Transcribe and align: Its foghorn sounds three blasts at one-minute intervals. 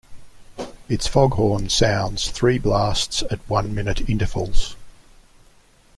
Its 0.89 1.05
foghorn 1.05 1.69
sounds 1.69 2.31
three 2.31 2.57
blasts 2.57 3.21
at 3.29 3.37
one-minute 3.47 4.09
intervals. 4.09 4.75